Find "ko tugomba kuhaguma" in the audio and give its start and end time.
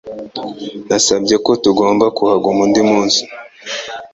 1.45-2.59